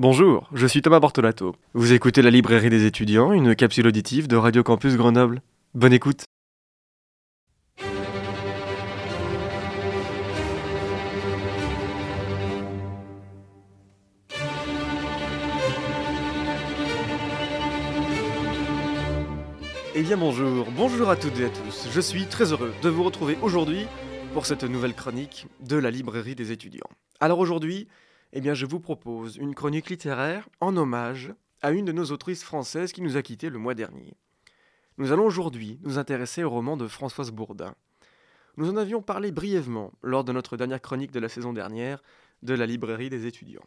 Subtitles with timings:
[0.00, 1.56] Bonjour, je suis Thomas Bortolato.
[1.74, 5.42] Vous écoutez la librairie des étudiants, une capsule auditive de Radio Campus Grenoble.
[5.74, 6.22] Bonne écoute.
[19.96, 21.88] Eh bien bonjour, bonjour à toutes et à tous.
[21.92, 23.88] Je suis très heureux de vous retrouver aujourd'hui
[24.32, 26.86] pour cette nouvelle chronique de la librairie des étudiants.
[27.18, 27.88] Alors aujourd'hui,
[28.32, 32.44] eh bien je vous propose une chronique littéraire en hommage à une de nos autrices
[32.44, 34.14] françaises qui nous a quittés le mois dernier.
[34.96, 37.74] Nous allons aujourd'hui nous intéresser au roman de Françoise Bourdin.
[38.56, 42.02] Nous en avions parlé brièvement lors de notre dernière chronique de la saison dernière
[42.42, 43.66] de la librairie des étudiants.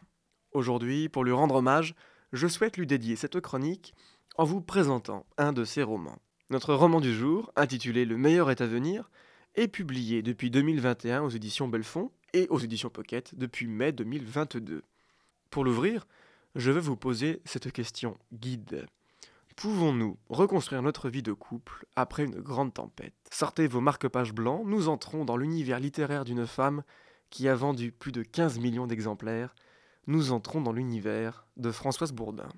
[0.52, 1.94] Aujourd'hui, pour lui rendre hommage,
[2.32, 3.94] je souhaite lui dédier cette chronique
[4.36, 6.18] en vous présentant un de ses romans.
[6.50, 9.10] Notre roman du jour, intitulé Le meilleur est à venir,
[9.54, 14.82] est publié depuis 2021 aux éditions Belfond et aux éditions Pocket depuis mai 2022.
[15.50, 16.06] Pour l'ouvrir,
[16.54, 18.86] je vais vous poser cette question guide.
[19.56, 23.14] Pouvons-nous reconstruire notre vie de couple après une grande tempête?
[23.30, 26.82] Sortez vos marque-pages blancs, nous entrons dans l'univers littéraire d'une femme
[27.28, 29.54] qui a vendu plus de 15 millions d'exemplaires.
[30.06, 32.48] Nous entrons dans l'univers de Françoise Bourdin.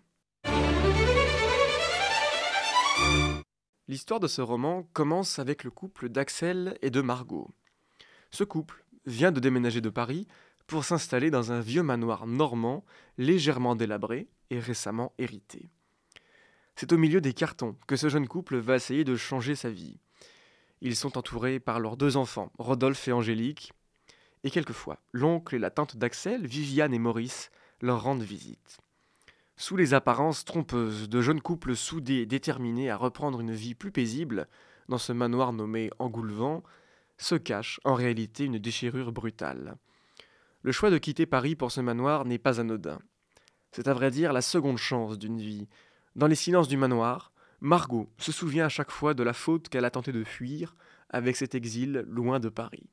[3.87, 7.51] L'histoire de ce roman commence avec le couple d'Axel et de Margot.
[8.31, 10.27] Ce couple vient de déménager de Paris
[10.67, 12.87] pour s'installer dans un vieux manoir normand
[13.19, 15.69] légèrement délabré et récemment hérité.
[16.77, 20.01] C'est au milieu des cartons que ce jeune couple va essayer de changer sa vie.
[20.81, 23.75] Ils sont entourés par leurs deux enfants, Rodolphe et Angélique,
[24.45, 27.51] et quelquefois, l'oncle et la tante d'Axel, Viviane et Maurice,
[27.83, 28.79] leur rendent visite.
[29.57, 33.93] Sous les apparences trompeuses de jeunes couples soudés et déterminés à reprendre une vie plus
[33.93, 34.49] paisible,
[34.89, 36.65] dans ce manoir nommé Engoulevent,
[37.19, 39.77] se cache en réalité une déchirure brutale.
[40.63, 42.99] Le choix de quitter Paris pour ce manoir n'est pas anodin.
[43.71, 45.69] C'est à vrai dire la seconde chance d'une vie.
[46.17, 49.85] Dans les silences du manoir, Margot se souvient à chaque fois de la faute qu'elle
[49.85, 50.75] a tenté de fuir
[51.11, 52.91] avec cet exil loin de Paris.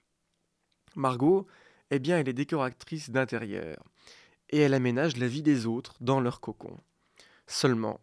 [0.95, 1.47] Margot,
[1.89, 3.77] eh bien, elle est décoratrice d'intérieur
[4.51, 6.77] et elle aménage la vie des autres dans leur cocon.
[7.47, 7.99] Seulement,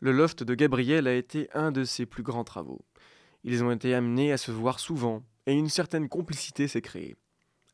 [0.00, 2.84] le loft de Gabriel a été un de ses plus grands travaux.
[3.44, 7.16] Ils ont été amenés à se voir souvent, et une certaine complicité s'est créée.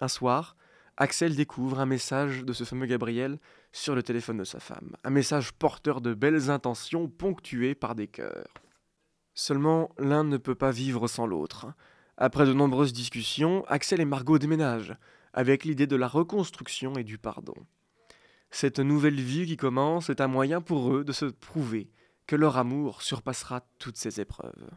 [0.01, 0.57] Un soir,
[0.97, 3.39] Axel découvre un message de ce fameux Gabriel
[3.73, 8.09] sur le téléphone de sa femme, un message porteur de belles intentions ponctué par des
[8.09, 8.53] cœurs.
[9.35, 11.67] Seulement, l'un ne peut pas vivre sans l'autre.
[12.17, 14.97] Après de nombreuses discussions, Axel et Margot déménagent,
[15.33, 17.55] avec l'idée de la reconstruction et du pardon.
[18.51, 21.91] Cette nouvelle vie qui commence est un moyen pour eux de se prouver
[22.27, 24.71] que leur amour surpassera toutes ces épreuves.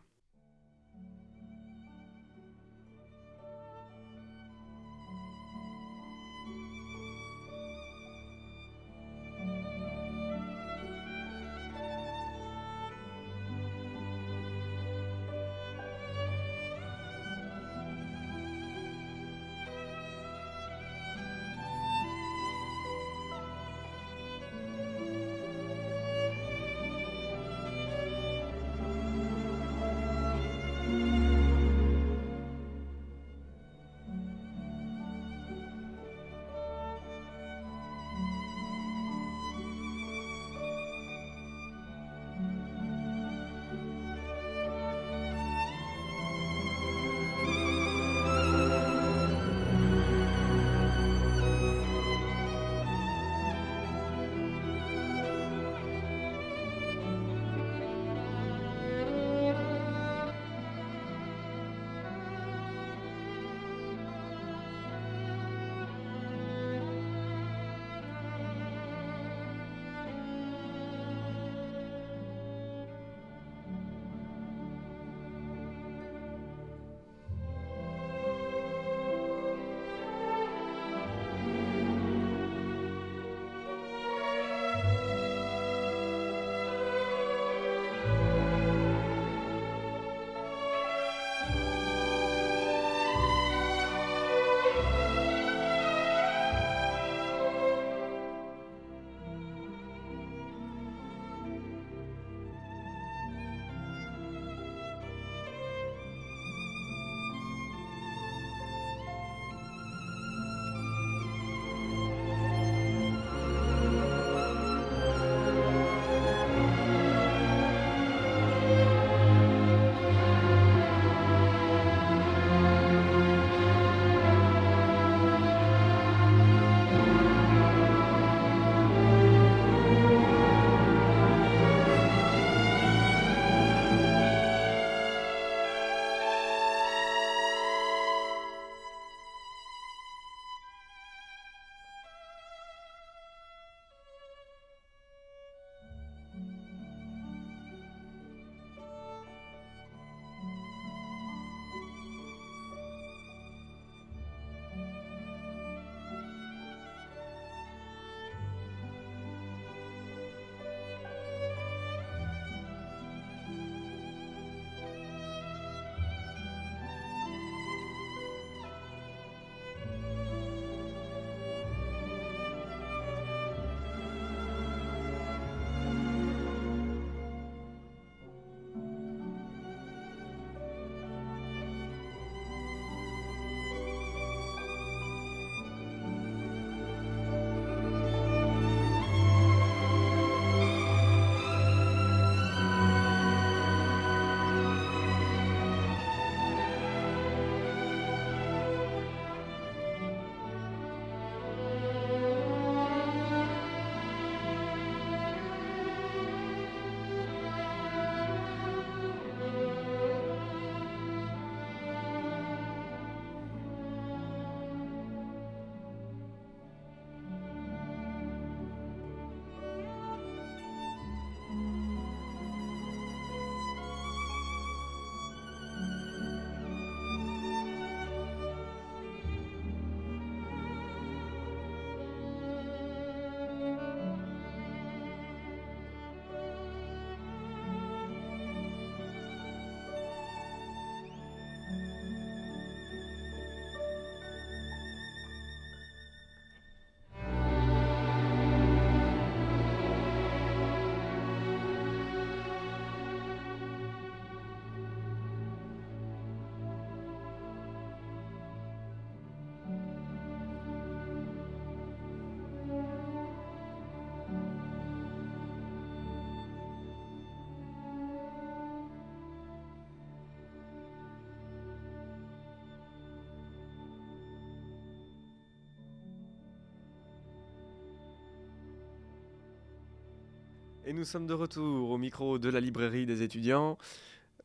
[280.84, 283.78] Et nous sommes de retour au micro de la librairie des étudiants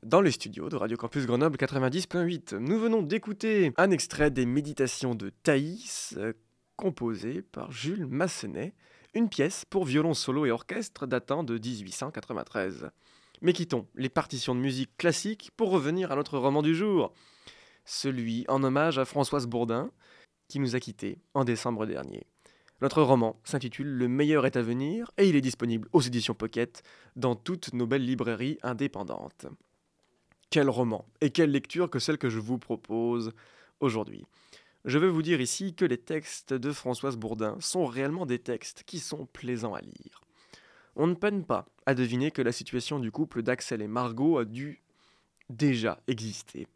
[0.03, 2.56] dans les studios de Radio Campus Grenoble 90.8.
[2.56, 6.15] Nous venons d'écouter un extrait des Méditations de Thaïs,
[6.77, 8.75] composé par Jules Massenet,
[9.15, 12.91] une pièce pour violon solo et orchestre datant de 1893.
[13.41, 17.15] Mais quittons les partitions de musique classique pour revenir à notre roman du jour,
[17.87, 19.91] celui en hommage à Françoise Bourdin,
[20.49, 22.27] qui nous a quittés en décembre dernier.
[22.82, 26.82] Notre roman s'intitule Le meilleur est à venir et il est disponible aux éditions Pocket
[27.17, 29.46] dans toutes nos belles librairies indépendantes.
[30.50, 33.32] Quel roman et quelle lecture que celle que je vous propose
[33.81, 34.25] aujourd'hui.
[34.84, 38.84] Je veux vous dire ici que les textes de Françoise Bourdin sont réellement des textes
[38.84, 40.20] qui sont plaisants à lire.
[40.94, 44.44] On ne peine pas à deviner que la situation du couple d'Axel et Margot a
[44.44, 44.82] dû
[45.50, 46.67] déjà exister.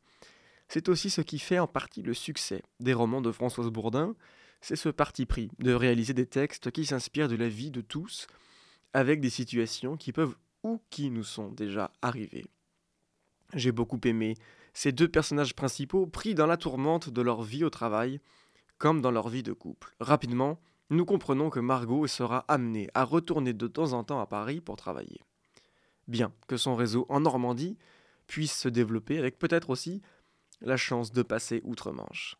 [0.68, 4.14] C'est aussi ce qui fait en partie le succès des romans de Françoise Bourdin,
[4.60, 8.26] c'est ce parti pris de réaliser des textes qui s'inspirent de la vie de tous,
[8.92, 12.46] avec des situations qui peuvent ou qui nous sont déjà arrivées.
[13.54, 14.34] J'ai beaucoup aimé
[14.74, 18.20] ces deux personnages principaux pris dans la tourmente de leur vie au travail,
[18.78, 19.94] comme dans leur vie de couple.
[20.00, 24.60] Rapidement, nous comprenons que Margot sera amenée à retourner de temps en temps à Paris
[24.60, 25.20] pour travailler.
[26.08, 27.78] Bien que son réseau en Normandie
[28.26, 30.02] puisse se développer avec peut-être aussi
[30.60, 32.36] la chance de passer outre-Manche.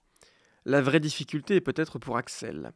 [0.64, 2.72] La vraie difficulté est peut-être pour Axel.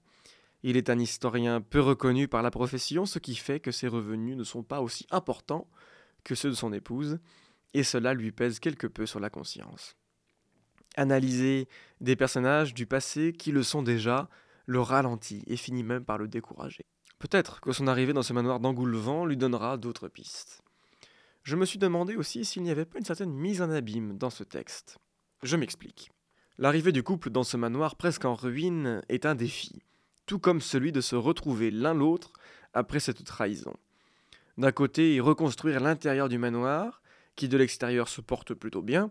[0.63, 4.37] Il est un historien peu reconnu par la profession, ce qui fait que ses revenus
[4.37, 5.69] ne sont pas aussi importants
[6.25, 7.19] que ceux de son épouse,
[7.75, 9.97] et cela lui pèse quelque peu sur la conscience.
[10.97, 11.69] Analyser
[12.01, 14.31] des personnages du passé qui le sont déjà
[14.65, 16.87] le ralentit et finit même par le décourager.
[17.19, 20.63] Peut-être que son arrivée dans ce manoir d'Angoulevent lui donnera d'autres pistes.
[21.43, 24.31] Je me suis demandé aussi s'il n'y avait pas une certaine mise en abîme dans
[24.31, 24.97] ce texte.
[25.43, 26.11] Je m'explique.
[26.57, 29.83] L'arrivée du couple dans ce manoir presque en ruine est un défi,
[30.25, 32.33] tout comme celui de se retrouver l'un l'autre
[32.75, 33.75] après cette trahison.
[34.57, 37.03] D'un côté, reconstruire l'intérieur du manoir,
[37.35, 39.11] qui de l'extérieur se porte plutôt bien,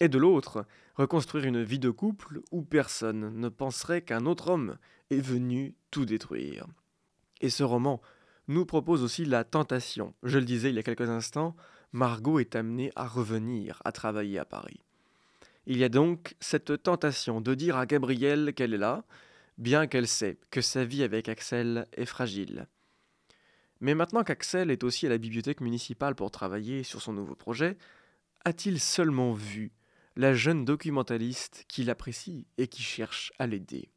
[0.00, 4.78] et de l'autre, reconstruire une vie de couple où personne ne penserait qu'un autre homme
[5.10, 6.66] est venu tout détruire.
[7.42, 8.00] Et ce roman
[8.48, 10.14] nous propose aussi la tentation.
[10.22, 11.54] Je le disais il y a quelques instants,
[11.92, 14.80] Margot est amenée à revenir à travailler à Paris.
[15.66, 19.04] Il y a donc cette tentation de dire à Gabrielle qu'elle est là,
[19.58, 22.66] bien qu'elle sait que sa vie avec Axel est fragile.
[23.80, 27.78] Mais maintenant qu'Axel est aussi à la bibliothèque municipale pour travailler sur son nouveau projet,
[28.44, 29.72] a-t-il seulement vu
[30.16, 33.90] la jeune documentaliste qui l'apprécie et qui cherche à l'aider?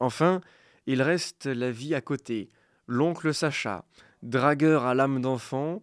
[0.00, 0.40] Enfin,
[0.86, 2.50] il reste la vie à côté,
[2.88, 3.84] l'oncle Sacha,
[4.22, 5.82] dragueur à l'âme d'enfant,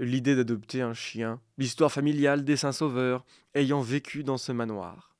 [0.00, 5.14] l'idée d'adopter un chien, l'histoire familiale des saints sauveurs ayant vécu dans ce manoir.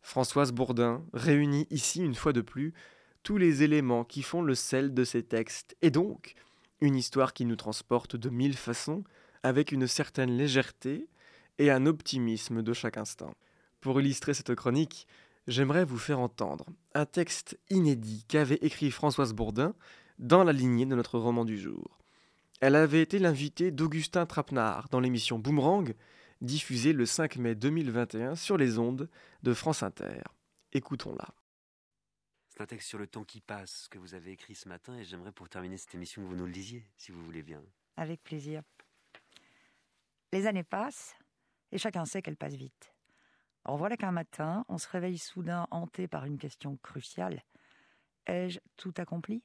[0.00, 2.72] Françoise Bourdin réunit ici une fois de plus
[3.24, 6.34] tous les éléments qui font le sel de ces textes, et donc
[6.80, 9.04] une histoire qui nous transporte de mille façons,
[9.42, 11.08] avec une certaine légèreté
[11.58, 13.34] et un optimisme de chaque instant.
[13.80, 15.08] Pour illustrer cette chronique,
[15.48, 19.74] j'aimerais vous faire entendre un texte inédit qu'avait écrit Françoise Bourdin
[20.20, 22.01] dans la lignée de notre roman du jour.
[22.62, 25.96] Elle avait été l'invitée d'Augustin Trapenard dans l'émission Boomerang,
[26.40, 29.10] diffusée le 5 mai 2021 sur les ondes
[29.42, 30.22] de France Inter.
[30.72, 31.34] Écoutons-la.
[32.46, 35.02] C'est un texte sur le temps qui passe que vous avez écrit ce matin et
[35.02, 37.60] j'aimerais pour terminer cette émission que vous nous le disiez, si vous voulez bien.
[37.96, 38.62] Avec plaisir.
[40.32, 41.16] Les années passent
[41.72, 42.94] et chacun sait qu'elles passent vite.
[43.64, 47.42] Or voilà qu'un matin, on se réveille soudain hanté par une question cruciale.
[48.26, 49.42] Ai-je tout accompli?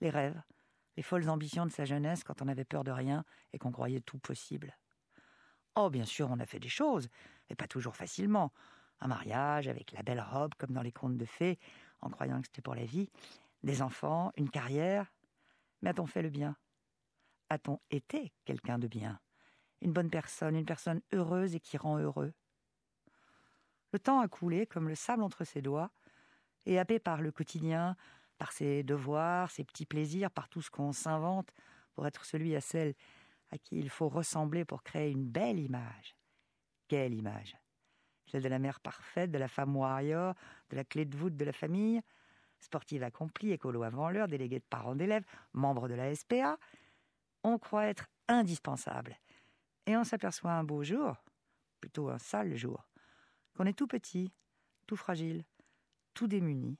[0.00, 0.42] Les rêves,
[0.96, 4.00] les folles ambitions de sa jeunesse quand on avait peur de rien et qu'on croyait
[4.00, 4.76] tout possible.
[5.76, 7.08] Oh, bien sûr, on a fait des choses,
[7.48, 8.52] mais pas toujours facilement.
[9.00, 11.58] Un mariage avec la belle robe comme dans les contes de fées,
[12.00, 13.08] en croyant que c'était pour la vie,
[13.62, 15.12] des enfants, une carrière.
[15.82, 16.56] Mais a-t-on fait le bien?
[17.48, 19.20] A-t-on été quelqu'un de bien?
[19.80, 22.34] Une bonne personne, une personne heureuse et qui rend heureux?
[23.92, 25.90] Le temps a coulé comme le sable entre ses doigts,
[26.66, 27.96] et happé par le quotidien,
[28.40, 31.52] par ses devoirs, ses petits plaisirs, par tout ce qu'on s'invente
[31.94, 32.94] pour être celui à celle
[33.50, 36.16] à qui il faut ressembler pour créer une belle image.
[36.88, 37.54] Quelle image?
[38.28, 40.34] Celle de la mère parfaite, de la femme warrior,
[40.70, 42.00] de la clé de voûte de la famille,
[42.60, 46.56] sportive accomplie, écolo avant l'heure, déléguée de parents d'élèves, membre de la SPA.
[47.44, 49.18] On croit être indispensable.
[49.84, 51.22] Et on s'aperçoit un beau jour,
[51.78, 52.88] plutôt un sale jour,
[53.54, 54.32] qu'on est tout petit,
[54.86, 55.44] tout fragile,
[56.14, 56.78] tout démuni,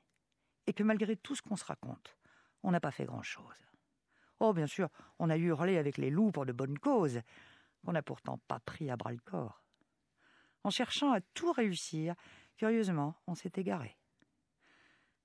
[0.71, 2.17] et que malgré tout ce qu'on se raconte,
[2.63, 3.67] on n'a pas fait grand-chose.
[4.39, 7.23] Oh, bien sûr, on a hurlé avec les loups pour de bonnes causes,
[7.85, 9.65] qu'on n'a pourtant pas pris à bras le corps.
[10.63, 12.15] En cherchant à tout réussir,
[12.57, 13.99] curieusement, on s'est égaré.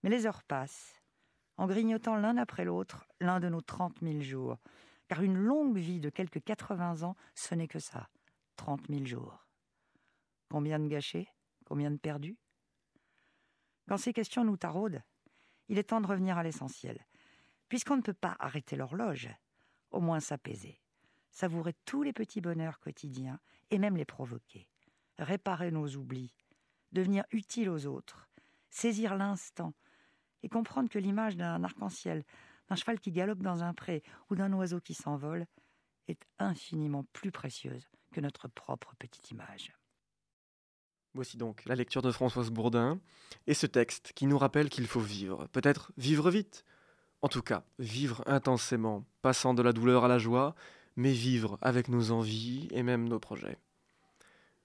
[0.01, 0.99] Mais les heures passent,
[1.57, 4.57] en grignotant l'un après l'autre l'un de nos trente mille jours,
[5.07, 8.09] car une longue vie de quelques 80 ans, ce n'est que ça,
[8.55, 9.45] 30 000 jours.
[10.49, 11.29] Combien de gâchés
[11.65, 12.39] Combien de perdus?
[13.87, 15.03] Quand ces questions nous taraudent,
[15.67, 17.05] il est temps de revenir à l'essentiel.
[17.69, 19.29] Puisqu'on ne peut pas arrêter l'horloge,
[19.91, 20.81] au moins s'apaiser,
[21.31, 23.39] savourer tous les petits bonheurs quotidiens
[23.71, 24.69] et même les provoquer,
[25.17, 26.33] réparer nos oublis,
[26.91, 28.27] devenir utile aux autres,
[28.69, 29.73] saisir l'instant
[30.43, 32.23] et comprendre que l'image d'un arc-en-ciel,
[32.69, 35.47] d'un cheval qui galope dans un pré ou d'un oiseau qui s'envole
[36.07, 39.73] est infiniment plus précieuse que notre propre petite image.
[41.15, 42.99] Voici donc la lecture de Françoise Bourdin
[43.47, 46.65] et ce texte qui nous rappelle qu'il faut vivre, peut-être vivre vite,
[47.21, 50.55] en tout cas vivre intensément, passant de la douleur à la joie,
[50.97, 53.57] mais vivre avec nos envies et même nos projets.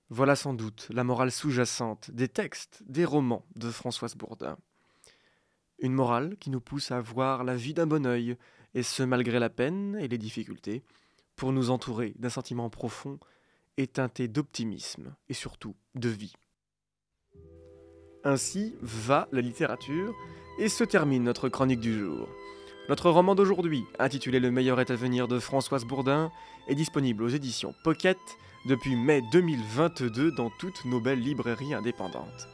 [0.08, 4.58] Voilà sans doute la morale sous-jacente des textes, des romans de Françoise Bourdin.
[5.78, 8.36] Une morale qui nous pousse à voir la vie d'un bon œil,
[8.74, 10.82] et ce malgré la peine et les difficultés,
[11.36, 13.20] pour nous entourer d'un sentiment profond
[13.76, 16.34] et teinté d'optimisme et surtout de vie.
[18.24, 20.14] Ainsi va la littérature
[20.58, 22.28] et se termine notre chronique du jour.
[22.90, 26.30] Notre roman d'aujourd'hui, intitulé Le meilleur est à venir de Françoise Bourdin,
[26.68, 28.18] est disponible aux éditions Pocket
[28.66, 32.48] depuis mai 2022 dans toutes nos belles librairies indépendantes.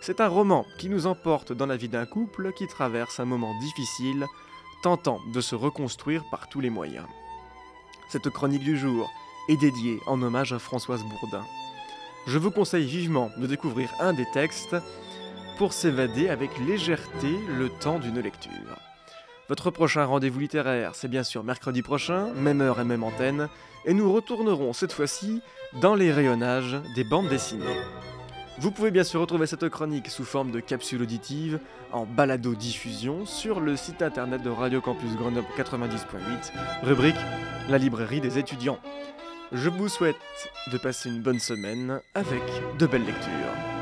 [0.00, 3.58] C'est un roman qui nous emporte dans la vie d'un couple qui traverse un moment
[3.58, 4.24] difficile,
[4.82, 7.06] tentant de se reconstruire par tous les moyens.
[8.08, 9.10] Cette chronique du jour
[9.50, 11.44] est dédiée en hommage à Françoise Bourdin.
[12.26, 14.76] Je vous conseille vivement de découvrir un des textes
[15.58, 17.28] pour s'évader avec légèreté
[17.58, 18.50] le temps d'une lecture.
[19.48, 23.48] Votre prochain rendez-vous littéraire, c'est bien sûr mercredi prochain, même heure et même antenne,
[23.84, 25.42] et nous retournerons cette fois-ci
[25.82, 27.64] dans les rayonnages des bandes dessinées.
[28.58, 31.58] Vous pouvez bien sûr retrouver cette chronique sous forme de capsule auditive
[31.92, 37.16] en balado-diffusion sur le site internet de Radio Campus Grenoble 90.8, rubrique
[37.68, 38.78] La librairie des étudiants.
[39.52, 40.16] Je vous souhaite
[40.72, 42.42] de passer une bonne semaine avec
[42.78, 43.73] de belles lectures.